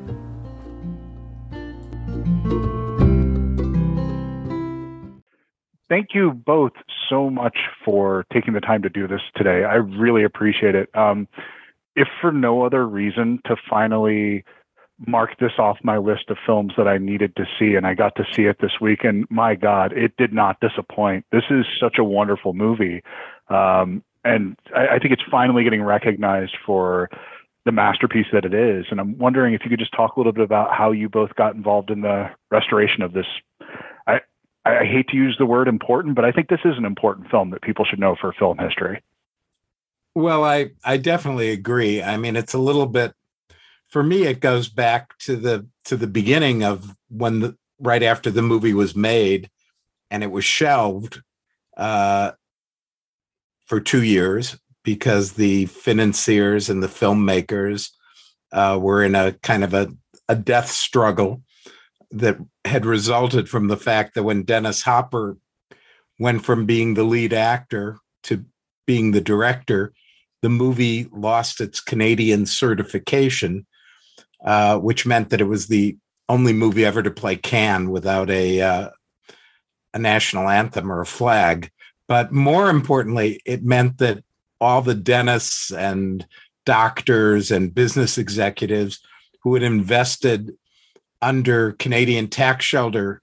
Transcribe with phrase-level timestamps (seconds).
[5.88, 6.72] Thank you both
[7.10, 9.64] so much for taking the time to do this today.
[9.64, 10.90] I really appreciate it.
[10.96, 11.28] Um,
[11.96, 14.44] if for no other reason, to finally
[15.06, 18.16] marked this off my list of films that I needed to see, and I got
[18.16, 19.04] to see it this week.
[19.04, 21.26] And my God, it did not disappoint.
[21.32, 23.04] This is such a wonderful movie,
[23.50, 27.10] um, and I, I think it's finally getting recognized for
[27.66, 28.86] the masterpiece that it is.
[28.92, 31.36] And I'm wondering if you could just talk a little bit about how you both
[31.36, 33.26] got involved in the restoration of this.
[34.08, 34.20] I
[34.64, 37.50] I hate to use the word important, but I think this is an important film
[37.52, 39.02] that people should know for film history.
[40.14, 42.02] Well, I I definitely agree.
[42.02, 43.14] I mean, it's a little bit
[43.96, 48.30] for me, it goes back to the to the beginning of when the right after
[48.30, 49.50] the movie was made,
[50.12, 51.22] and it was shelved
[51.78, 52.32] uh,
[53.66, 57.92] for two years because the financiers and the filmmakers
[58.52, 59.88] uh, were in a kind of a,
[60.28, 61.42] a death struggle
[62.12, 65.38] that had resulted from the fact that when Dennis Hopper
[66.20, 68.44] went from being the lead actor to
[68.86, 69.94] being the director,
[70.42, 73.66] the movie lost its Canadian certification
[74.46, 75.98] uh, which meant that it was the
[76.30, 78.90] only movie ever to play Cannes without a uh,
[79.94, 81.72] a national anthem or a flag.
[82.08, 84.24] But more importantly, it meant that
[84.62, 86.26] all the dentists and
[86.66, 89.00] doctors and business executives
[89.42, 90.52] who had invested
[91.22, 93.22] under Canadian tax shelter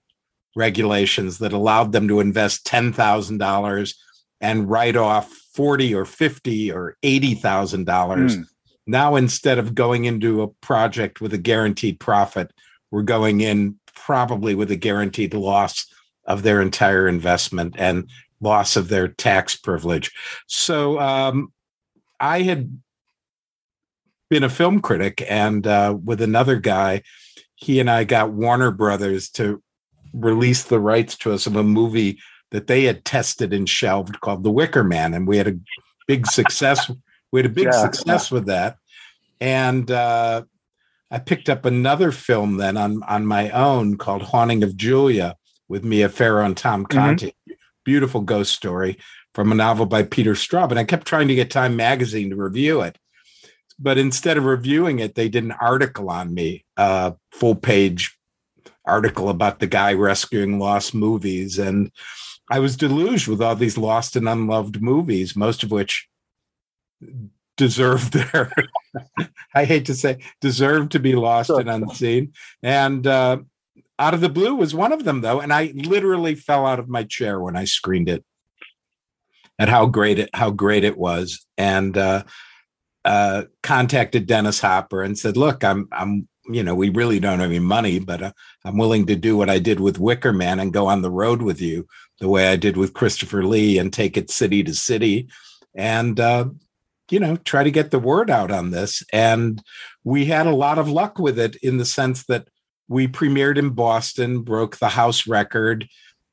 [0.57, 3.95] regulations that allowed them to invest $10,000
[4.41, 8.45] and write off 40 or 50 or $80,000 mm.
[8.87, 12.53] Now, instead of going into a project with a guaranteed profit,
[12.91, 15.87] we're going in probably with a guaranteed loss
[16.25, 18.09] of their entire investment and
[18.41, 20.11] loss of their tax privilege.
[20.47, 21.53] So um,
[22.19, 22.81] I had
[24.29, 27.03] been a film critic, and uh, with another guy,
[27.55, 29.63] he and I got Warner Brothers to
[30.13, 32.19] release the rights to us of a movie
[32.51, 35.59] that they had tested and shelved called The Wicker Man, and we had a
[36.07, 36.91] big success
[37.33, 38.77] we had a big yeah, success with that.
[39.41, 40.43] And uh,
[41.11, 45.37] I picked up another film then on, on my own called Haunting of Julia
[45.69, 46.99] with Mia Farrow and Tom mm-hmm.
[46.99, 47.27] Conti.
[47.29, 47.53] Mm-hmm.
[47.85, 48.99] Beautiful ghost story
[49.35, 50.71] from a novel by Peter Straub.
[50.71, 52.97] And I kept trying to get Time Magazine to review it.
[53.79, 58.17] But instead of reviewing it, they did an article on me, a full page
[58.85, 61.59] article about the guy rescuing lost movies.
[61.59, 61.91] And
[62.49, 66.09] I was deluged with all these lost and unloved movies, most of which
[67.57, 68.53] deserve their
[69.55, 71.61] i hate to say deserve to be lost sure.
[71.61, 72.33] and unseen.
[72.63, 73.39] And uh,
[73.99, 76.89] out of the blue was one of them though and i literally fell out of
[76.89, 78.25] my chair when i screened it
[79.59, 81.47] at how great it how great it was.
[81.59, 82.25] And uh,
[83.05, 87.51] uh, contacted dennis hopper and said look i'm i'm you know we really don't have
[87.51, 88.33] any money but uh,
[88.65, 91.43] i'm willing to do what i did with wicker man and go on the road
[91.43, 91.87] with you
[92.21, 95.29] the way i did with christopher lee and take it city to city.
[95.75, 96.47] And uh,
[97.13, 99.03] you know, try to get the word out on this.
[99.13, 99.63] And
[100.03, 102.49] we had a lot of luck with it in the sense that
[102.89, 105.87] we premiered in Boston, broke the house record.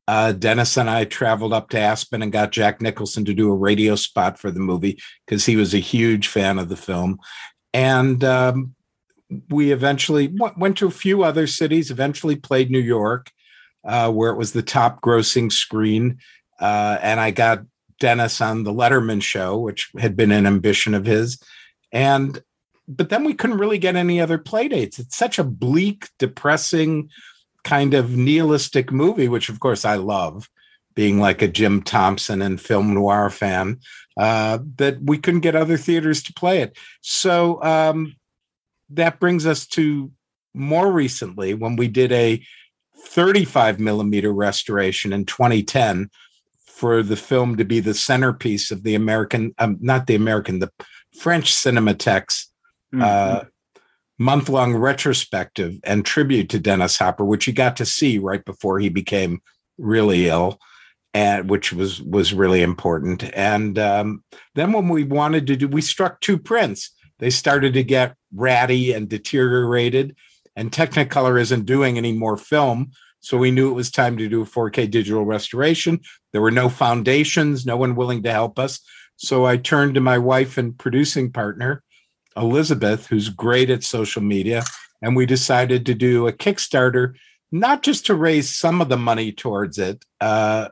[0.09, 3.55] uh, Dennis and I traveled up to Aspen and got Jack Nicholson to do a
[3.55, 7.19] radio spot for the movie because he was a huge fan of the film.
[7.75, 8.73] And um,
[9.49, 13.29] we eventually w- went to a few other cities, eventually played New York,
[13.87, 16.17] uh, where it was the top grossing screen.
[16.59, 17.59] Uh, and I got
[17.99, 21.41] Dennis on the Letterman show, which had been an ambition of his.
[21.91, 22.41] And
[22.87, 24.97] but then we couldn't really get any other play dates.
[24.97, 27.09] It's such a bleak, depressing,
[27.63, 30.49] kind of nihilistic movie, which of course I love,
[30.95, 33.79] being like a Jim Thompson and film noir fan,
[34.17, 36.77] uh, that we couldn't get other theaters to play it.
[37.01, 38.15] So um,
[38.89, 40.11] that brings us to
[40.55, 42.43] more recently when we did a
[43.05, 46.09] 35 millimeter restoration in 2010
[46.79, 50.71] for the film to be the centerpiece of the American, um, not the American, the
[51.19, 52.49] French Cinematheque's
[52.93, 53.01] mm-hmm.
[53.03, 53.43] uh,
[54.17, 58.79] month long retrospective and tribute to Dennis Hopper, which he got to see right before
[58.79, 59.41] he became
[59.77, 60.59] really ill.
[61.11, 63.23] And which was was really important.
[63.35, 64.23] And um,
[64.53, 68.93] then when we wanted to do, we struck two prints they started to get ratty
[68.93, 70.15] and deteriorated,
[70.55, 72.91] and Technicolor isn't doing any more film.
[73.21, 75.99] So we knew it was time to do a 4K digital restoration.
[76.31, 78.79] There were no foundations, no one willing to help us.
[79.17, 81.83] So I turned to my wife and producing partner,
[82.37, 84.63] Elizabeth, who's great at social media,
[85.01, 87.15] and we decided to do a Kickstarter,
[87.51, 90.05] not just to raise some of the money towards it.
[90.21, 90.69] Uh,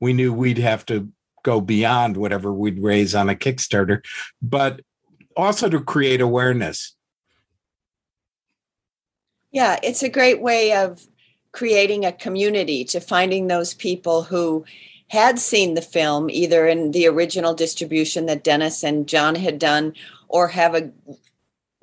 [0.00, 1.12] we knew we'd have to
[1.42, 4.02] go beyond whatever we'd raise on a Kickstarter,
[4.40, 4.80] but
[5.36, 6.94] also to create awareness.
[9.50, 11.06] Yeah, it's a great way of
[11.52, 14.64] creating a community to finding those people who
[15.08, 19.94] had seen the film either in the original distribution that Dennis and John had done
[20.28, 20.90] or have a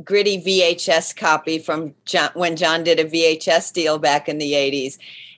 [0.04, 4.98] gritty VHS copy from John, when John did a VHS deal back in the 80s.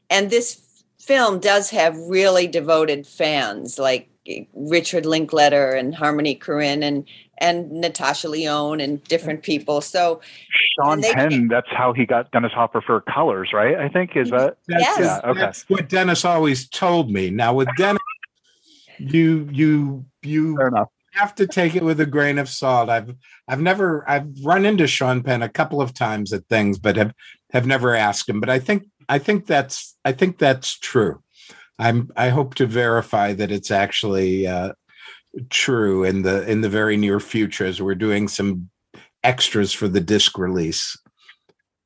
[0.10, 4.10] And this film does have really devoted fans like
[4.54, 7.06] Richard Linklater and Harmony Korine and
[7.42, 9.82] and Natasha Lyonne and different people.
[9.82, 10.22] So
[10.78, 13.78] Sean Penn, that's how he got Dennis Hopper for Colors, right?
[13.78, 14.58] I think is that.
[14.68, 15.00] That's, yes.
[15.00, 15.40] Yeah, okay.
[15.42, 17.32] That's what Dennis always told me.
[17.32, 18.02] Now with Dennis,
[19.00, 20.58] you you you
[21.14, 22.90] have to take it with a grain of salt.
[22.90, 23.16] I've
[23.48, 27.14] I've never I've run into Sean Penn a couple of times at things, but have
[27.52, 28.40] have never asked him.
[28.40, 31.22] But I think I think that's I think that's true.
[31.80, 34.74] I'm I hope to verify that it's actually uh,
[35.50, 38.70] true in the in the very near future as we're doing some
[39.24, 40.98] extras for the disc release.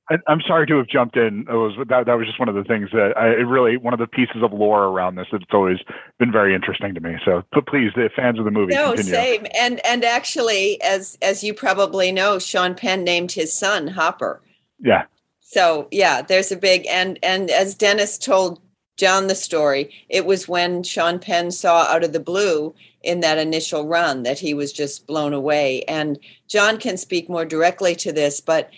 [0.09, 1.45] I, am sorry to have jumped in.
[1.49, 3.99] It was that, that was just one of the things that I really one of
[3.99, 5.79] the pieces of lore around this that's always
[6.19, 7.15] been very interesting to me.
[7.25, 8.73] So, but please, the fans of the movie.
[8.73, 9.13] No, continue.
[9.13, 9.47] same.
[9.59, 14.41] And and actually, as as you probably know, Sean Penn named his son Hopper.
[14.79, 15.05] Yeah.
[15.41, 18.61] So yeah, there's a big and and as Dennis told
[18.97, 22.75] John the story, it was when Sean Penn saw out of the blue
[23.05, 25.83] in that initial run that he was just blown away.
[25.83, 28.69] And John can speak more directly to this, but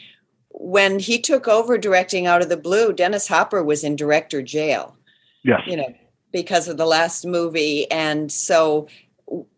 [0.50, 4.96] when he took over directing Out of the Blue, Dennis Hopper was in director jail.
[5.44, 5.62] Yes.
[5.68, 5.94] You know,
[6.32, 7.90] because of the last movie.
[7.92, 8.88] And so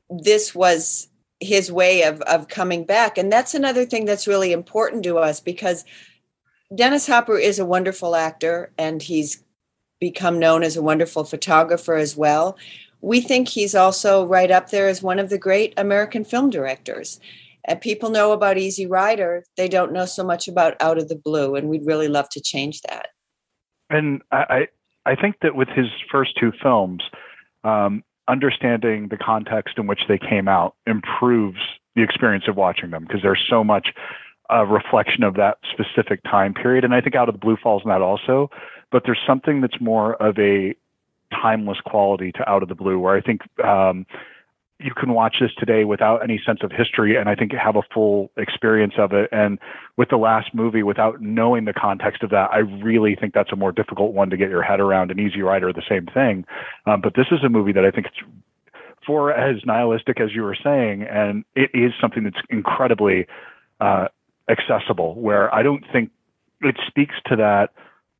[0.10, 1.08] this was
[1.40, 3.18] his way of of coming back.
[3.18, 5.86] And that's another thing that's really important to us because
[6.76, 9.44] Dennis Hopper is a wonderful actor and he's
[10.00, 12.58] become known as a wonderful photographer as well
[13.02, 17.20] we think he's also right up there as one of the great American film directors.
[17.66, 21.16] And people know about Easy Rider, they don't know so much about Out of the
[21.16, 23.08] Blue, and we'd really love to change that.
[23.90, 24.68] And I,
[25.06, 27.04] I think that with his first two films,
[27.64, 31.60] um, understanding the context in which they came out improves
[31.96, 33.90] the experience of watching them because there's so much
[34.50, 36.84] a reflection of that specific time period.
[36.84, 38.50] And I think Out of the Blue falls in that also.
[38.92, 40.76] But there's something that's more of a
[41.32, 44.06] timeless quality to Out of the Blue, where I think um,
[44.80, 47.82] you can watch this today without any sense of history and I think have a
[47.94, 49.30] full experience of it.
[49.32, 49.60] And
[49.98, 53.58] with the last movie, without knowing the context of that, I really think that's a
[53.58, 55.12] more difficult one to get your head around.
[55.12, 56.46] And Easy Rider, the same thing.
[56.86, 58.18] Um, but this is a movie that I think it's
[59.06, 63.28] for as nihilistic as you were saying, and it is something that's incredibly
[63.82, 64.08] uh,
[64.50, 65.16] accessible.
[65.16, 66.12] Where I don't think
[66.62, 67.72] it speaks to that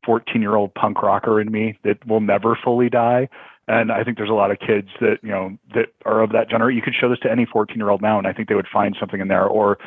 [0.04, 3.28] 14 year old punk rocker in me that will never fully die.
[3.68, 6.50] And I think there's a lot of kids that, you know, that are of that
[6.50, 6.76] generation.
[6.76, 8.66] You could show this to any 14 year old now, and I think they would
[8.66, 9.78] find something in there, or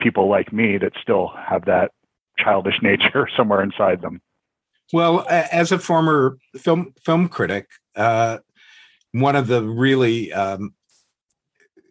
[0.00, 1.90] people like me that still have that
[2.38, 4.20] childish nature somewhere inside them.
[4.92, 8.38] Well, as a former film film critic, uh,
[9.12, 10.74] one of the really um,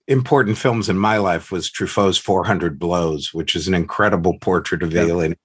[0.07, 4.95] important films in my life was Truffaut's 400 Blows, which is an incredible portrait of
[4.95, 5.39] alienation.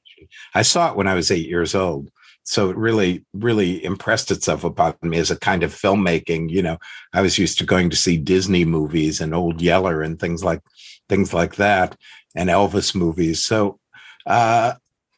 [0.55, 2.11] I saw it when I was eight years old.
[2.49, 6.79] So it really really impressed itself upon me as a kind of filmmaking you know
[7.13, 10.61] i was used to going to see disney movies and old yeller and things like
[11.09, 11.97] things like that
[12.35, 13.45] and elvis movies.
[13.45, 13.79] So
[14.27, 14.75] uh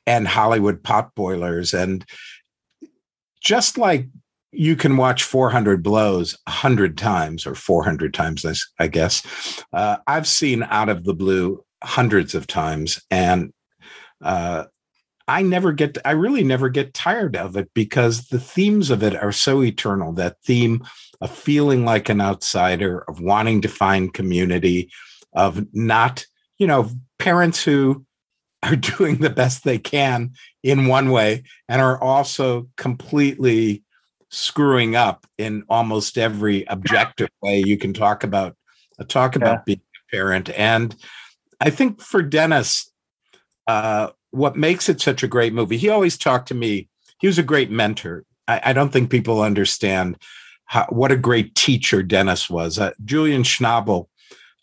[0.06, 2.04] and hollywood potboilers and
[3.40, 4.08] just like
[4.52, 8.44] you can watch 400 blows 100 times or 400 times
[8.78, 9.22] i guess
[9.72, 13.52] uh, i've seen out of the blue hundreds of times and
[14.22, 14.64] uh,
[15.30, 19.14] I never get, I really never get tired of it because the themes of it
[19.14, 20.12] are so eternal.
[20.12, 20.84] That theme
[21.20, 24.90] of feeling like an outsider, of wanting to find community,
[25.32, 26.26] of not,
[26.58, 28.04] you know, parents who
[28.64, 30.32] are doing the best they can
[30.64, 33.84] in one way and are also completely
[34.30, 38.56] screwing up in almost every objective way you can talk about
[38.98, 39.62] uh, talk about yeah.
[39.66, 40.94] being a parent and
[41.60, 42.92] i think for dennis
[43.66, 46.88] uh, what makes it such a great movie, he always talked to me.
[47.20, 48.24] He was a great mentor.
[48.46, 50.16] I, I don't think people understand
[50.64, 52.78] how, what a great teacher Dennis was.
[52.78, 54.06] Uh, Julian Schnabel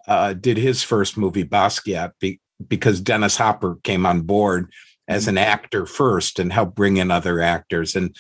[0.08, 4.72] uh, did his first movie, Basquiat, be, because Dennis Hopper came on board
[5.08, 7.96] as an actor first and helped bring in other actors.
[7.96, 8.16] And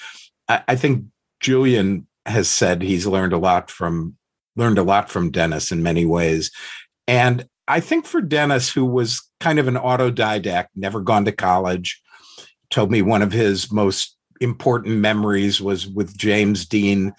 [0.47, 1.05] I, I think
[1.39, 4.15] Julian has said he's learned a lot from
[4.57, 6.51] learned a lot from Dennis in many ways.
[7.07, 12.01] And I think for Dennis, who was kind of an autodidact, never gone to college,
[12.69, 17.13] told me one of his most important memories was with James Dean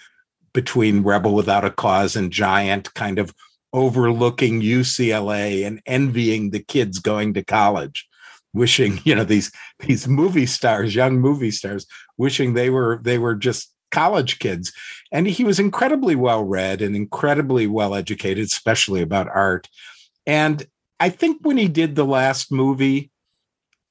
[0.52, 3.34] between Rebel Without a Cause and Giant, kind of
[3.72, 8.08] overlooking UCLA and envying the kids going to college,
[8.54, 11.86] wishing, you know, these these movie stars, young movie stars,
[12.16, 14.72] wishing they were they were just college kids.
[15.12, 19.68] And he was incredibly well read and incredibly well educated, especially about art.
[20.28, 20.64] And
[21.00, 23.10] I think when he did the last movie,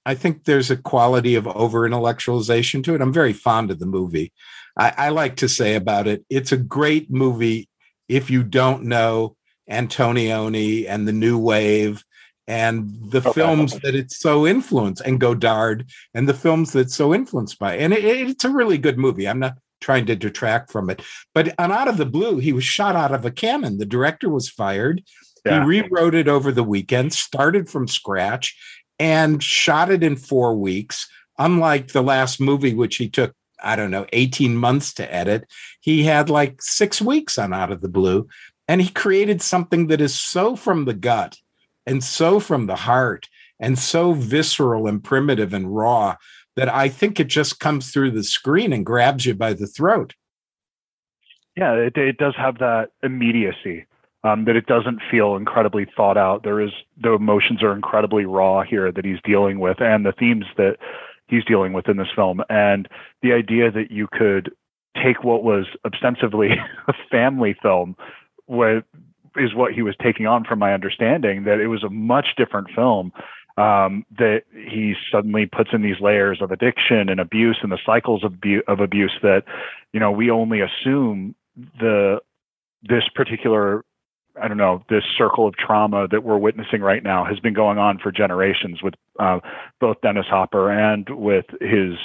[0.06, 3.02] I think there's a quality of over intellectualization to it.
[3.02, 4.32] I'm very fond of the movie.
[4.78, 7.68] I, I, like to say about it, it's a great movie
[8.08, 9.36] if you don't know
[9.70, 12.06] Antonioni and the New Wave
[12.48, 13.34] and the okay.
[13.34, 17.76] films that it's so influenced and Godard and the films that's so influenced by.
[17.78, 19.28] And it, it's a really good movie.
[19.28, 21.02] I'm not trying to detract from it.
[21.34, 23.78] But on Out of the Blue, he was shot out of a cannon.
[23.78, 25.04] The director was fired.
[25.46, 25.62] Yeah.
[25.62, 28.58] He rewrote it over the weekend, started from scratch,
[29.00, 31.10] and shot it in four weeks.
[31.38, 35.46] Unlike the last movie, which he took, I don't know, 18 months to edit,
[35.82, 38.28] he had like six weeks on Out of the Blue.
[38.68, 41.38] And he created something that is so from the gut
[41.86, 43.30] and so from the heart
[43.60, 46.16] and so visceral and primitive and raw
[46.56, 50.16] that I think it just comes through the screen and grabs you by the throat.
[51.56, 53.86] Yeah, it, it does have that immediacy
[54.24, 56.44] um, that it doesn't feel incredibly thought out.
[56.44, 56.72] There is
[57.02, 60.78] the emotions are incredibly raw here that he's dealing with, and the themes that
[61.28, 62.88] he's dealing with in this film, and
[63.22, 64.52] the idea that you could
[65.02, 66.50] take what was ostensibly
[66.88, 67.96] a family film,
[68.46, 68.84] what
[69.36, 72.70] is what he was taking on, from my understanding, that it was a much different
[72.76, 73.12] film.
[73.58, 78.24] Um, that he suddenly puts in these layers of addiction and abuse and the cycles
[78.24, 79.46] of, bu- of abuse that,
[79.94, 81.34] you know, we only assume
[81.80, 82.20] the
[82.84, 83.84] this particular
[84.42, 87.78] I don't know, this circle of trauma that we're witnessing right now has been going
[87.78, 89.40] on for generations with uh,
[89.80, 91.96] both Dennis Hopper and with his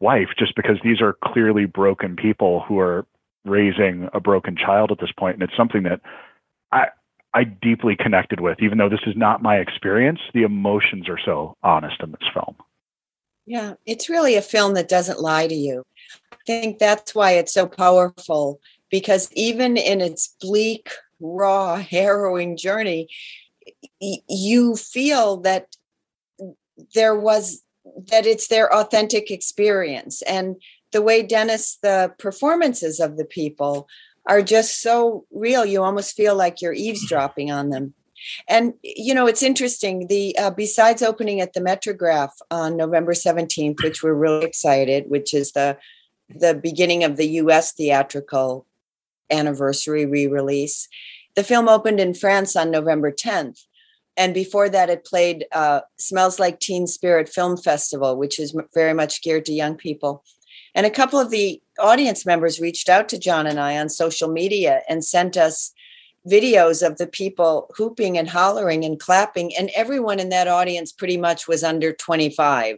[0.00, 3.06] wife, just because these are clearly broken people who are
[3.44, 5.34] raising a broken child at this point.
[5.34, 6.00] And it's something that
[6.72, 6.86] I,
[7.34, 10.20] I deeply connected with, even though this is not my experience.
[10.34, 12.56] The emotions are so honest in this film.
[13.46, 15.84] Yeah, it's really a film that doesn't lie to you.
[16.32, 18.60] I think that's why it's so powerful
[18.90, 20.90] because even in its bleak
[21.20, 23.08] raw, harrowing journey,
[24.00, 25.76] you feel that
[26.94, 27.62] there was
[28.10, 30.22] that it's their authentic experience.
[30.22, 30.56] And
[30.92, 33.88] the way dennis the performances of the people
[34.26, 37.94] are just so real you almost feel like you're eavesdropping on them.
[38.48, 43.82] And you know it's interesting the uh, besides opening at the metrograph on november 17th
[43.82, 45.78] which we're really excited which is the
[46.28, 48.66] the beginning of the us theatrical
[49.30, 50.88] anniversary re-release
[51.34, 53.64] the film opened in France on November 10th.
[54.16, 58.92] And before that, it played uh, Smells Like Teen Spirit Film Festival, which is very
[58.92, 60.24] much geared to young people.
[60.74, 64.28] And a couple of the audience members reached out to John and I on social
[64.28, 65.72] media and sent us
[66.28, 71.16] videos of the people hooping and hollering and clapping and everyone in that audience pretty
[71.16, 72.76] much was under 25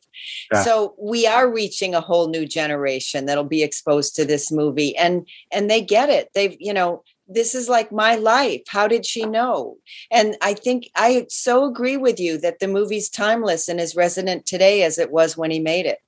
[0.53, 0.63] yeah.
[0.63, 5.27] so we are reaching a whole new generation that'll be exposed to this movie and
[5.51, 8.63] and they get it they've you know this is like my life.
[8.69, 9.79] How did she know?
[10.11, 14.47] And I think I so agree with you that the movie's timeless and as resonant
[14.47, 15.99] today as it was when he made it.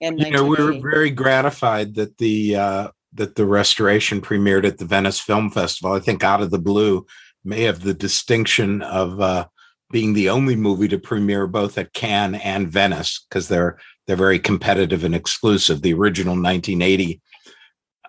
[0.00, 0.80] and You know, we were 1980.
[0.80, 5.92] very gratified that the uh, that the restoration premiered at the Venice Film Festival.
[5.92, 7.06] I think Out of the Blue
[7.44, 9.46] may have the distinction of uh,
[9.90, 14.38] being the only movie to premiere both at Cannes and Venice because they're they're very
[14.38, 15.82] competitive and exclusive.
[15.82, 17.20] The original 1980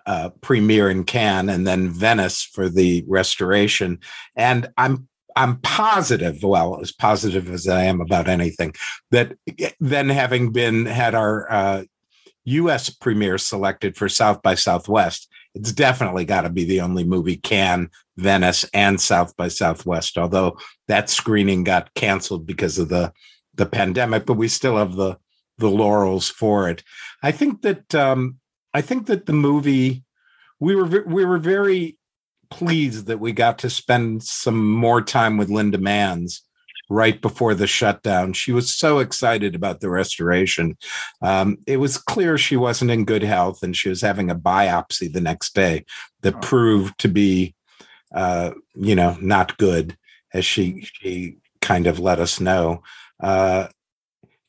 [0.06, 4.00] uh, premiere in Cannes and then Venice for the restoration.
[4.36, 8.74] And I'm I'm positive, well, as positive as I am about anything,
[9.10, 9.36] that
[9.80, 11.84] then having been had our uh,
[12.44, 12.90] U.S.
[12.90, 17.90] premiere selected for South by Southwest, it's definitely got to be the only movie Cannes,
[18.16, 20.18] Venice, and South by Southwest.
[20.18, 20.58] Although
[20.88, 23.12] that screening got canceled because of the
[23.54, 25.16] the pandemic, but we still have the
[25.58, 26.82] the laurels for it.
[27.22, 28.38] I think that um,
[28.72, 30.04] I think that the movie
[30.60, 31.98] we were we were very
[32.50, 36.42] pleased that we got to spend some more time with Linda Manz
[36.90, 38.32] right before the shutdown.
[38.32, 40.76] She was so excited about the restoration.
[41.22, 45.12] Um, it was clear she wasn't in good health, and she was having a biopsy
[45.12, 45.84] the next day
[46.22, 46.40] that Oh.
[46.40, 47.54] proved to be,
[48.14, 49.96] uh, you know, not good,
[50.32, 52.82] as she she kind of let us know.
[53.20, 53.68] Uh,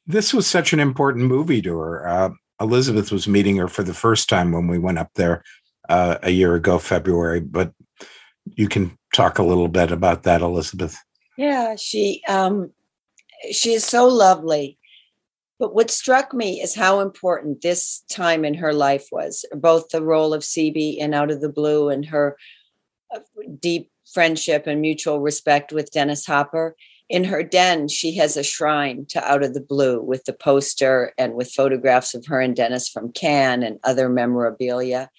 [0.08, 2.08] this was such an important movie to her.
[2.08, 2.30] Uh,
[2.62, 5.44] Elizabeth was meeting her for the first time when we went up there
[5.89, 7.39] uh, a year ago, February.
[7.39, 7.72] But
[8.56, 10.98] you can talk a little bit about that, Elizabeth.
[11.38, 12.72] Yeah, she um
[13.51, 14.77] she is so lovely.
[15.58, 20.04] But what struck me is how important this time in her life was, both the
[20.04, 22.36] role of Cebe in Out of the Blue and her
[23.13, 23.20] uh,
[23.60, 26.75] deep friendship and mutual respect with Dennis Hopper.
[27.08, 31.13] In her den, she has a shrine to Out of the Blue with the poster
[31.18, 35.10] and with photographs of her and Dennis from Cannes and other memorabilia.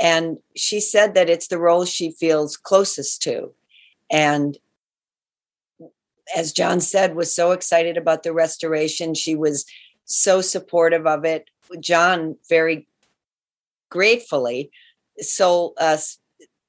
[0.00, 3.52] And she said that it's the role she feels closest to.
[4.10, 4.56] And
[6.36, 9.14] as John said, was so excited about the restoration.
[9.14, 9.64] She was
[10.04, 11.48] so supportive of it.
[11.80, 12.86] John very
[13.90, 14.70] gratefully
[15.20, 16.18] sold us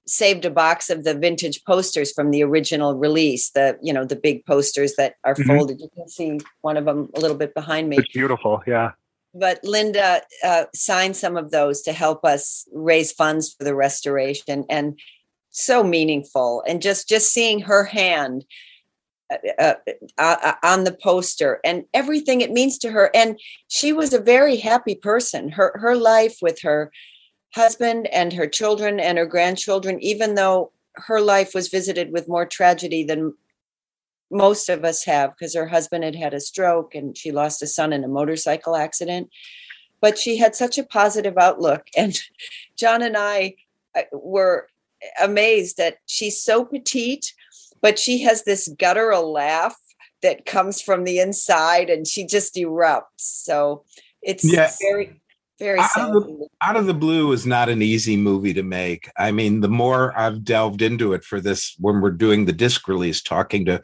[0.07, 4.15] saved a box of the vintage posters from the original release the you know the
[4.15, 5.48] big posters that are Mhm.
[5.48, 8.61] folded you can see one of them a little bit behind me It's beautiful.
[8.68, 8.91] Yeah.
[9.33, 14.63] but Linda uh, signed some of those to help us raise funds for the restoration,
[14.70, 14.98] and
[15.50, 16.63] so meaningful.
[16.68, 18.46] And just just seeing her hand
[19.31, 19.74] uh, uh,
[20.18, 24.57] uh, on the poster and everything it means to her, and she was a very
[24.57, 25.50] happy person.
[25.50, 26.92] Her her life with her
[27.53, 32.46] husband and her children and her grandchildren, even though her life was visited with more
[32.46, 33.33] tragedy than
[34.31, 37.68] most of us have because her husband had had a stroke and she lost a
[37.68, 39.29] son in a motorcycle accident.
[40.01, 41.88] But she had such a positive outlook.
[41.98, 42.20] And
[42.77, 43.55] john and i
[43.96, 44.68] uh, were
[45.22, 47.33] amazed that she's so petite
[47.81, 49.75] but she has this guttural laugh
[50.22, 53.83] that comes from the inside and she just erupts so
[54.22, 54.72] it's Yeah.
[54.81, 55.22] very
[55.57, 56.27] very Out of
[56.61, 59.09] Out of the Blue is not an easy movie to make.
[59.18, 62.88] I mean, the more I've delved into it for this, when we're doing the disc
[62.90, 63.81] release, talking to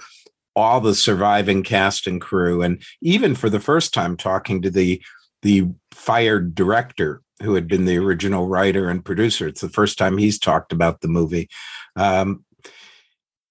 [0.53, 5.01] all the surviving cast and crew, and even for the first time talking to the
[5.43, 9.47] the fired director who had been the original writer and producer.
[9.47, 11.49] It's the first time he's talked about the movie.
[11.95, 12.43] Um,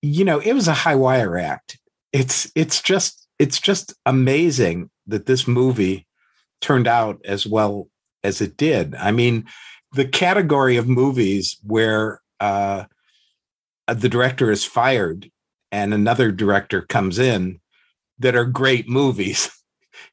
[0.02, 1.78] you know, it was a high wire act.
[2.12, 6.06] It's it's just it's just amazing that this movie
[6.60, 7.88] turned out as well
[8.22, 8.94] as it did.
[8.94, 9.46] I mean,
[9.92, 12.84] the category of movies where uh,
[13.88, 15.30] the director is fired
[15.72, 17.60] and another director comes in
[18.18, 19.50] that are great movies.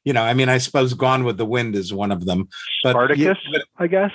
[0.04, 2.48] You know, I mean, I suppose Gone with the Wind is one of them.
[2.82, 4.10] But Spartacus, but- I guess,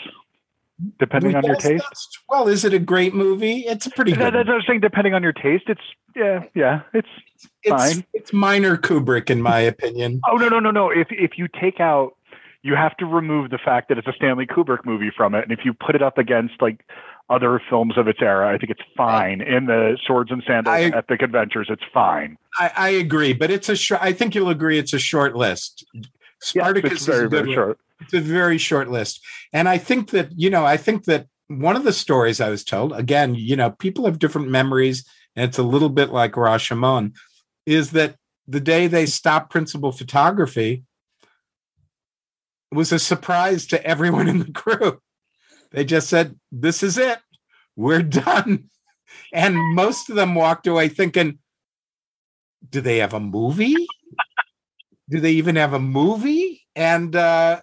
[0.99, 2.19] depending on your taste.
[2.29, 3.59] Well, is it a great movie?
[3.59, 4.33] It's a pretty That- good.
[4.33, 4.79] That's what I was saying.
[4.81, 5.81] Depending on your taste, it's
[6.15, 6.81] yeah, yeah.
[6.93, 7.07] It's
[7.63, 8.05] It's, fine.
[8.13, 10.21] it's minor Kubrick, in my opinion.
[10.29, 10.89] oh no, no, no, no.
[10.89, 12.13] If if you take out,
[12.61, 15.51] you have to remove the fact that it's a Stanley Kubrick movie from it, and
[15.51, 16.85] if you put it up against like
[17.29, 19.41] other films of its era, I think it's fine.
[19.41, 22.37] In the Swords and Sandals I- Epic Adventures, it's fine.
[22.59, 24.01] I, I agree, but it's a short.
[24.03, 25.85] I think you'll agree it's a short list.
[26.41, 27.55] Spartacus it's is a very good very one.
[27.55, 27.79] short.
[28.03, 29.21] It's a very short list.
[29.51, 32.63] And i think that you know i think that one of the stories i was
[32.63, 37.13] told again you know people have different memories and it's a little bit like rashomon
[37.65, 38.15] is that
[38.47, 40.83] the day they stopped principal photography
[42.71, 44.99] was a surprise to everyone in the crew
[45.73, 47.19] they just said this is it.
[47.75, 48.69] We're done.
[49.33, 51.39] And most of them walked away thinking
[52.69, 53.75] do they have a movie?
[55.09, 56.61] Do they even have a movie?
[56.75, 57.61] And uh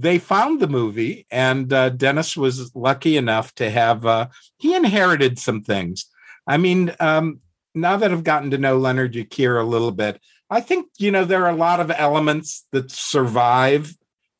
[0.00, 5.38] they found the movie and uh, dennis was lucky enough to have uh, he inherited
[5.38, 6.06] some things
[6.46, 7.40] i mean um,
[7.74, 11.24] now that i've gotten to know leonard yakir a little bit i think you know
[11.24, 13.94] there are a lot of elements that survive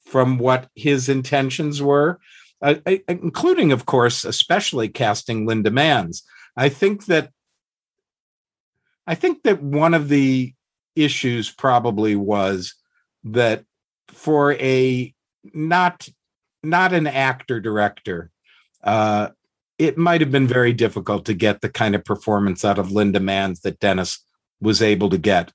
[0.09, 2.19] from what his intentions were,
[2.63, 6.23] uh, including, of course, especially casting Linda Manz.
[6.57, 7.31] I think that
[9.07, 10.55] I think that one of the
[10.97, 12.75] issues probably was
[13.25, 13.65] that
[14.09, 15.15] for a
[15.55, 16.09] not
[16.63, 18.31] not an actor director,
[18.83, 19.29] uh,
[19.79, 23.21] it might have been very difficult to get the kind of performance out of Linda
[23.21, 24.25] Manz that Dennis
[24.61, 25.53] was able to get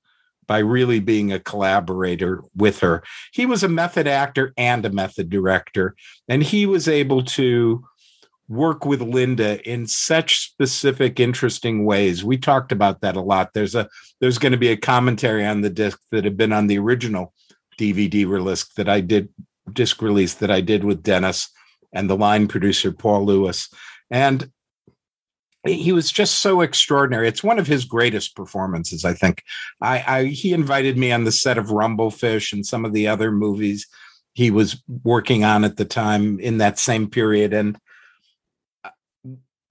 [0.47, 3.03] by really being a collaborator with her.
[3.34, 5.95] He was a method actor and a method director,
[6.27, 7.84] and he was able to
[8.49, 12.23] work with Linda in such specific, interesting ways.
[12.23, 13.53] We talked about that a lot.
[13.53, 16.67] There's a there's going to be a commentary on the disc that had been on
[16.67, 17.34] the original
[17.79, 19.29] DVD release that I did
[19.71, 21.49] disc release that I did with Dennis
[21.93, 23.69] and the line producer Paul Lewis.
[24.12, 24.52] And
[25.65, 27.28] he was just so extraordinary.
[27.28, 29.43] It's one of his greatest performances, I think.
[29.82, 33.32] I, I, he invited me on the set of Rumblefish and some of the other
[33.32, 33.88] movies
[34.34, 37.78] he was working on at the time in that same period, and
[38.84, 38.89] uh,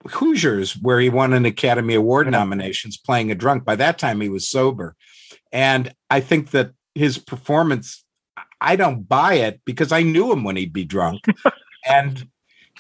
[0.09, 3.65] Hoosiers, where he won an Academy Award nominations playing a drunk.
[3.65, 4.95] By that time, he was sober,
[5.51, 8.02] and I think that his performance.
[8.63, 11.25] I don't buy it because I knew him when he'd be drunk,
[11.89, 12.29] and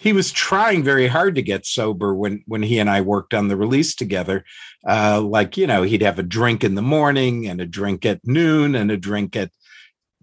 [0.01, 3.49] he was trying very hard to get sober when when he and I worked on
[3.49, 4.45] the release together.
[4.87, 8.21] Uh, like you know, he'd have a drink in the morning and a drink at
[8.25, 9.51] noon and a drink at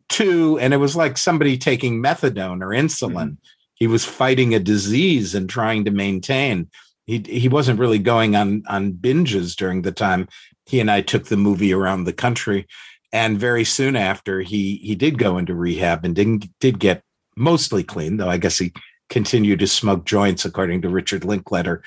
[0.10, 3.14] two, and it was like somebody taking methadone or insulin.
[3.14, 3.34] Mm-hmm.
[3.76, 6.70] He was fighting a disease and trying to maintain.
[7.06, 10.28] He he wasn't really going on on binges during the time
[10.66, 12.68] he and I took the movie around the country.
[13.12, 17.04] And very soon after, he he did go into rehab and didn't did get
[17.36, 18.74] mostly clean, though I guess he
[19.10, 21.82] continued to smoke joints, according to Richard Linklater,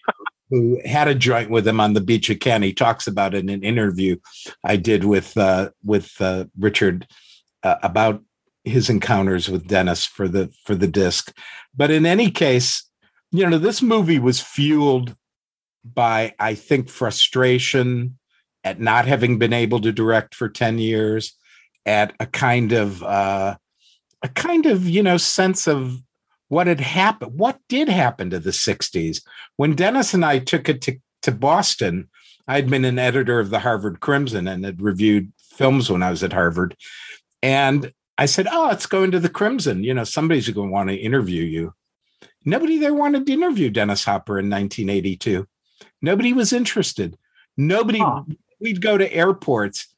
[0.50, 2.62] who had a joint with him on the beach of Cannes.
[2.62, 4.16] He talks about it in an interview
[4.62, 7.06] I did with uh, with uh, Richard
[7.62, 8.22] uh, about
[8.64, 11.34] his encounters with Dennis for the for the disc.
[11.74, 12.88] But in any case,
[13.30, 15.16] you know, this movie was fueled
[15.84, 18.18] by, I think, frustration
[18.66, 21.36] at not having been able to direct for 10 years,
[21.86, 23.54] at a kind of uh,
[24.22, 26.02] a kind of, you know, sense of
[26.48, 29.22] what had happened, what did happen to the 60s.
[29.54, 32.08] When Dennis and I took it to, to Boston,
[32.48, 36.24] I'd been an editor of the Harvard Crimson and had reviewed films when I was
[36.24, 36.76] at Harvard.
[37.44, 39.84] And I said, Oh, it's going to the Crimson.
[39.84, 41.72] You know, somebody's going to want to interview you.
[42.44, 45.46] Nobody there wanted to interview Dennis Hopper in 1982.
[46.02, 47.16] Nobody was interested.
[47.56, 48.22] Nobody, huh.
[48.60, 49.94] We'd go to airports.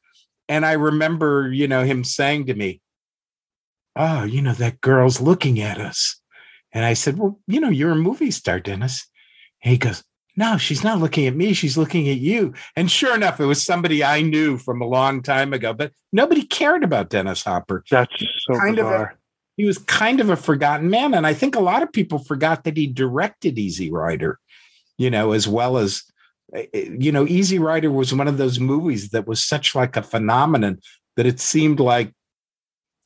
[0.47, 2.81] And I remember, you know, him saying to me,
[3.95, 6.21] Oh, you know, that girl's looking at us.
[6.71, 9.05] And I said, Well, you know, you're a movie star, Dennis.
[9.63, 10.03] And he goes,
[10.37, 11.53] No, she's not looking at me.
[11.53, 12.53] She's looking at you.
[12.75, 16.43] And sure enough, it was somebody I knew from a long time ago, but nobody
[16.43, 17.83] cared about Dennis Hopper.
[17.89, 18.95] That's so kind bizarre.
[18.95, 19.17] of a,
[19.57, 21.13] he was kind of a forgotten man.
[21.13, 24.39] And I think a lot of people forgot that he directed Easy Rider,
[24.97, 26.03] you know, as well as
[26.53, 29.95] Eh, eh, you know, Easy Rider was one of those movies that was such like
[29.95, 30.79] a phenomenon
[31.15, 32.13] that it seemed like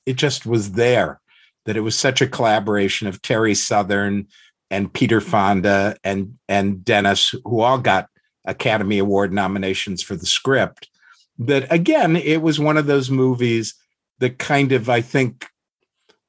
[0.05, 1.19] it just was there
[1.65, 4.27] that it was such a collaboration of Terry Southern
[4.69, 8.09] and Peter Fonda and and Dennis, who all got
[8.45, 10.89] Academy Award nominations for the script.
[11.37, 13.75] That again, it was one of those movies
[14.19, 15.47] that kind of, I think,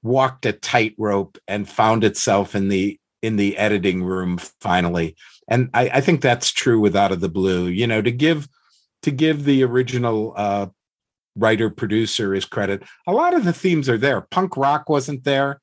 [0.03, 5.17] walked a tightrope and found itself in the in the editing room finally.
[5.49, 7.67] And I, I, think that's true with Out of the Blue.
[7.67, 8.49] You know, to give
[9.03, 10.67] to give the original uh,
[11.37, 12.83] writer producer his credit.
[13.07, 14.23] A lot of the themes are there.
[14.23, 15.61] Punk rock wasn't there.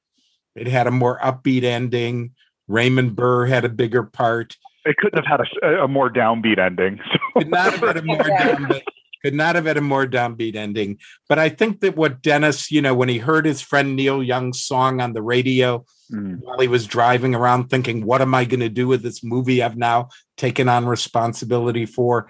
[0.55, 2.31] It had a more upbeat ending.
[2.67, 4.57] Raymond Burr had a bigger part.
[4.85, 6.99] It couldn't have had a, a more downbeat ending.
[7.35, 8.81] Could not have had a more downbeat.
[9.23, 10.97] Could not have had a more downbeat ending.
[11.29, 14.63] But I think that what Dennis, you know, when he heard his friend Neil Young's
[14.63, 16.39] song on the radio mm.
[16.41, 19.61] while he was driving around, thinking, "What am I going to do with this movie
[19.61, 22.27] I've now taken on responsibility for?"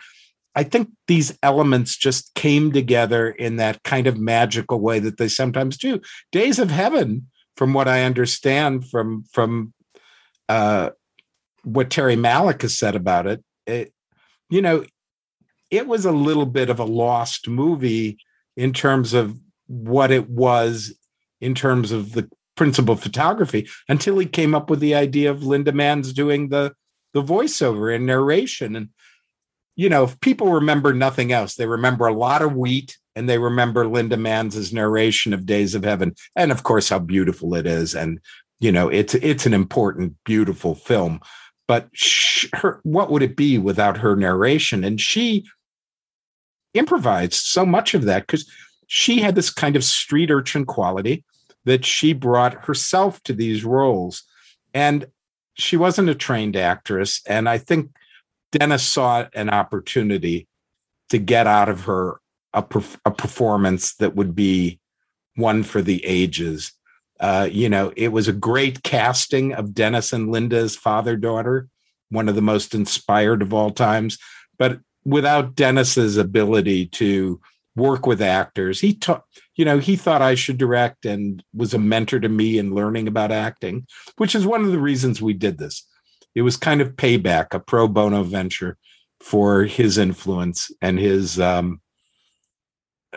[0.55, 5.29] I think these elements just came together in that kind of magical way that they
[5.29, 6.01] sometimes do.
[6.31, 9.73] Days of Heaven, from what I understand from from
[10.49, 10.89] uh,
[11.63, 13.93] what Terry Malick has said about it, it,
[14.49, 14.83] you know,
[15.71, 18.17] it was a little bit of a lost movie
[18.55, 20.93] in terms of what it was
[21.39, 25.71] in terms of the principal photography until he came up with the idea of Linda
[25.71, 26.73] Manz doing the
[27.13, 28.89] the voiceover and narration and
[29.75, 33.37] you know, if people remember nothing else, they remember a lot of wheat and they
[33.37, 37.95] remember Linda Manz's narration of Days of Heaven, and of course how beautiful it is.
[37.95, 38.19] And
[38.59, 41.19] you know, it's it's an important, beautiful film.
[41.67, 41.89] But
[42.53, 44.83] her, what would it be without her narration?
[44.83, 45.45] And she
[46.73, 48.49] improvised so much of that because
[48.87, 51.23] she had this kind of street urchin quality.
[51.65, 54.23] that she brought herself to these roles.
[54.73, 55.07] And
[55.53, 57.21] she wasn't a trained actress.
[57.27, 57.91] And I think
[58.51, 60.47] Dennis saw an opportunity
[61.09, 62.19] to get out of her
[62.53, 62.63] a,
[63.05, 64.79] a performance that would be
[65.35, 66.73] one for the ages.
[67.19, 71.67] Uh, you know, it was a great casting of Dennis and Linda's father daughter,
[72.09, 74.17] one of the most inspired of all times.
[74.57, 77.39] But without Dennis's ability to
[77.75, 79.23] work with actors, he taught,
[79.55, 83.07] you know, he thought I should direct and was a mentor to me in learning
[83.07, 83.87] about acting,
[84.17, 85.87] which is one of the reasons we did this.
[86.35, 88.77] It was kind of payback, a pro bono venture
[89.19, 91.81] for his influence and his um,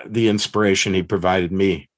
[0.07, 1.88] the inspiration he provided me.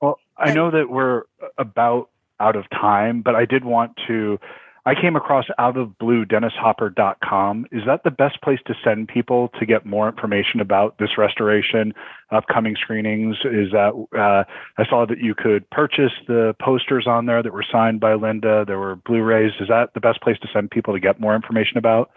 [0.00, 1.22] Well, I know that we're
[1.58, 4.38] about out of time, but I did want to.
[4.86, 7.66] I came across out of blue dennishopper.com.
[7.72, 11.92] Is that the best place to send people to get more information about this restoration,
[12.30, 13.36] upcoming screenings?
[13.44, 14.44] Is that uh,
[14.78, 18.64] I saw that you could purchase the posters on there that were signed by Linda.
[18.64, 19.54] There were Blu-rays.
[19.60, 22.12] Is that the best place to send people to get more information about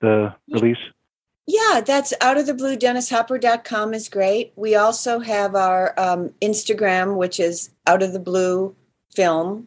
[0.00, 0.78] the release?
[1.48, 2.76] Yeah, that's out of the blue.
[2.76, 4.52] DennisHopper.com is great.
[4.54, 8.76] We also have our um, Instagram, which is out of the blue
[9.10, 9.66] film,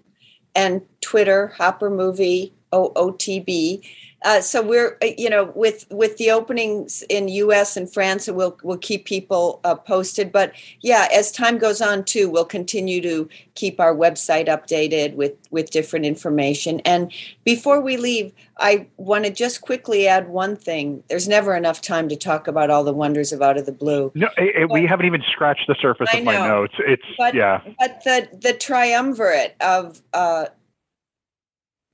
[0.55, 3.81] and Twitter, Hopper Movie, OOTB.
[4.25, 7.77] Uh, so we're uh, you know with with the openings in U.S.
[7.77, 10.31] and France, we'll we'll keep people uh, posted.
[10.31, 15.33] But yeah, as time goes on too, we'll continue to keep our website updated with
[15.51, 16.79] with different information.
[16.81, 21.03] And before we leave, I want to just quickly add one thing.
[21.07, 24.11] There's never enough time to talk about all the wonders of Out of the Blue.
[24.15, 26.73] No, it, it, but, we haven't even scratched the surface I of my notes.
[26.79, 27.61] It's but, yeah.
[27.79, 30.47] But the the triumvirate of uh,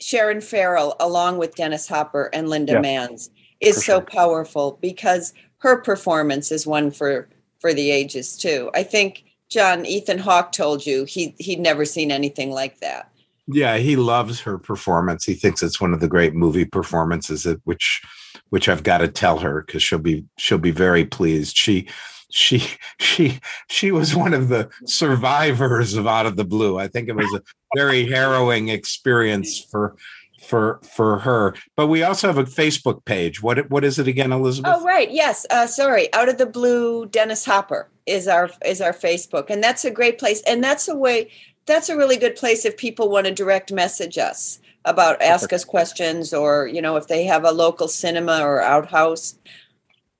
[0.01, 4.01] Sharon Farrell, along with Dennis Hopper and Linda yeah, Manz, is so sure.
[4.01, 8.71] powerful because her performance is one for for the ages too.
[8.73, 13.11] I think John Ethan Hawke told you he he'd never seen anything like that.
[13.47, 15.25] Yeah, he loves her performance.
[15.25, 18.01] He thinks it's one of the great movie performances, that, which
[18.49, 21.57] which I've got to tell her because she'll be she'll be very pleased.
[21.57, 21.87] She
[22.31, 22.63] she
[22.99, 23.39] she
[23.69, 26.79] she was one of the survivors of out of the blue.
[26.79, 27.41] I think it was a
[27.75, 29.95] very harrowing experience for
[30.41, 31.55] for for her.
[31.75, 33.41] But we also have a facebook page.
[33.41, 34.73] What what is it again elizabeth?
[34.75, 35.11] Oh right.
[35.11, 35.45] Yes.
[35.49, 36.11] Uh, sorry.
[36.13, 39.49] Out of the blue dennis hopper is our is our facebook.
[39.49, 40.41] And that's a great place.
[40.47, 41.31] And that's a way
[41.65, 45.63] that's a really good place if people want to direct message us about ask us
[45.63, 49.35] questions or you know if they have a local cinema or outhouse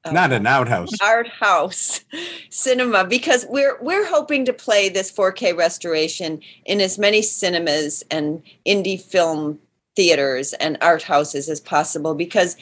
[0.09, 0.89] not an outhouse.
[1.01, 2.01] Art house
[2.49, 8.41] cinema because we're we're hoping to play this 4k restoration in as many cinemas and
[8.65, 9.59] indie film
[9.95, 12.55] theaters and art houses as possible because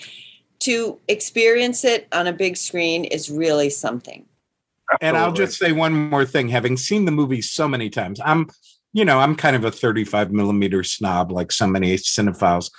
[0.59, 4.25] to experience it on a big screen is really something.
[5.01, 8.49] And i'll just say one more thing having seen the movie so many times i'm
[8.91, 12.71] you know i'm kind of a 35 millimeter snob like so many cinephiles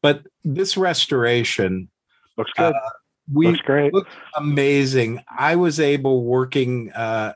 [0.00, 1.88] but this restoration
[2.36, 2.72] looks good.
[2.72, 2.90] uh,
[3.32, 3.92] we Looks great.
[3.92, 5.20] Looked amazing.
[5.36, 7.34] I was able working uh,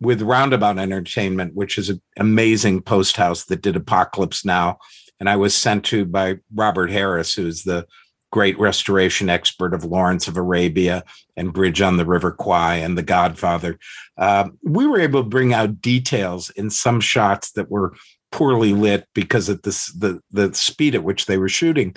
[0.00, 4.78] with Roundabout Entertainment, which is an amazing post house that did Apocalypse Now,
[5.20, 7.86] and I was sent to by Robert Harris, who's the
[8.30, 11.02] great restoration expert of Lawrence of Arabia
[11.36, 13.78] and Bridge on the River Kwai and The Godfather.
[14.16, 17.94] Uh, we were able to bring out details in some shots that were
[18.30, 21.94] poorly lit because of this, the the speed at which they were shooting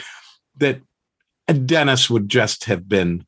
[0.57, 0.81] that
[1.51, 3.25] and Dennis would just have been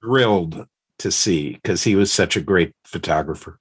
[0.00, 0.66] thrilled
[0.98, 3.60] to see because he was such a great photographer.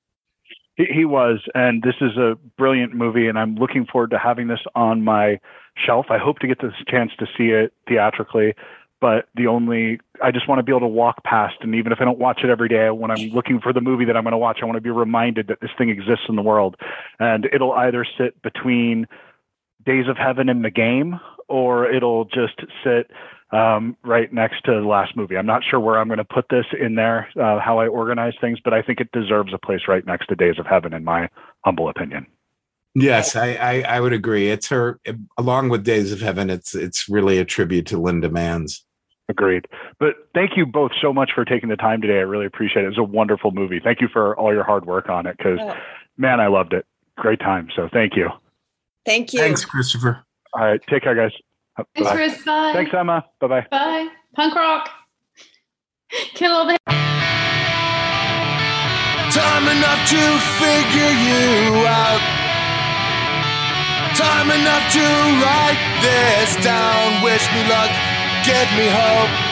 [0.77, 4.47] He, he was, and this is a brilliant movie, and I'm looking forward to having
[4.47, 5.41] this on my
[5.75, 6.05] shelf.
[6.09, 8.53] I hope to get this chance to see it theatrically,
[9.01, 11.99] but the only I just want to be able to walk past, and even if
[11.99, 14.31] I don't watch it every day, when I'm looking for the movie that I'm going
[14.31, 16.77] to watch, I want to be reminded that this thing exists in the world,
[17.19, 19.05] and it'll either sit between
[19.85, 21.19] Days of Heaven and the game,
[21.49, 23.11] or it'll just sit
[23.51, 25.37] um, right next to the last movie.
[25.37, 28.33] I'm not sure where I'm going to put this in there, uh, how I organize
[28.39, 31.03] things, but I think it deserves a place right next to Days of Heaven, in
[31.03, 31.29] my
[31.65, 32.27] humble opinion.
[32.95, 34.49] Yes, I, I, I would agree.
[34.49, 34.99] It's her,
[35.37, 36.49] along with Days of Heaven.
[36.49, 38.83] It's it's really a tribute to Linda Manz.
[39.29, 39.67] Agreed.
[39.99, 42.17] But thank you both so much for taking the time today.
[42.17, 42.85] I really appreciate it.
[42.85, 43.79] It was a wonderful movie.
[43.81, 45.59] Thank you for all your hard work on it because,
[46.17, 46.85] man, I loved it.
[47.15, 47.69] Great time.
[47.75, 48.29] So thank you.
[49.05, 49.39] Thank you.
[49.39, 50.25] Thanks, Christopher.
[50.53, 50.81] All right.
[50.89, 51.31] Take care, guys.
[51.95, 52.43] Thanks, Chris.
[52.45, 52.73] Bye.
[52.73, 53.25] Thanks, Emma.
[53.39, 53.67] Bye-bye.
[53.71, 54.09] Bye.
[54.35, 54.89] Punk rock.
[56.33, 56.77] Kill all the.
[59.31, 62.21] Time enough to figure you out.
[64.15, 65.05] Time enough to
[65.39, 67.23] write this down.
[67.23, 67.91] Wish me luck,
[68.43, 69.48] give me hope.